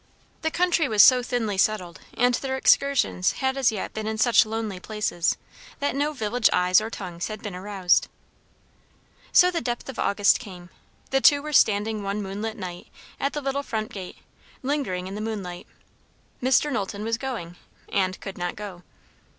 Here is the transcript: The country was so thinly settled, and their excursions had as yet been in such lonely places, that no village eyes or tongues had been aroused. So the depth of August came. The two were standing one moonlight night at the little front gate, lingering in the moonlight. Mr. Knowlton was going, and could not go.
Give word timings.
The 0.41 0.49
country 0.49 0.87
was 0.87 1.03
so 1.03 1.21
thinly 1.21 1.59
settled, 1.59 1.99
and 2.15 2.33
their 2.33 2.57
excursions 2.57 3.33
had 3.33 3.55
as 3.55 3.71
yet 3.71 3.93
been 3.93 4.07
in 4.07 4.17
such 4.17 4.47
lonely 4.47 4.79
places, 4.79 5.37
that 5.79 5.95
no 5.95 6.11
village 6.11 6.49
eyes 6.51 6.81
or 6.81 6.89
tongues 6.89 7.27
had 7.27 7.43
been 7.43 7.53
aroused. 7.55 8.07
So 9.31 9.51
the 9.51 9.61
depth 9.61 9.89
of 9.89 9.99
August 9.99 10.39
came. 10.39 10.71
The 11.11 11.21
two 11.21 11.43
were 11.43 11.53
standing 11.53 12.01
one 12.01 12.19
moonlight 12.19 12.57
night 12.57 12.87
at 13.19 13.33
the 13.33 13.41
little 13.41 13.61
front 13.61 13.93
gate, 13.93 14.17
lingering 14.63 15.05
in 15.05 15.13
the 15.13 15.21
moonlight. 15.21 15.67
Mr. 16.41 16.71
Knowlton 16.71 17.03
was 17.03 17.19
going, 17.19 17.55
and 17.87 18.19
could 18.21 18.39
not 18.39 18.55
go. 18.55 18.81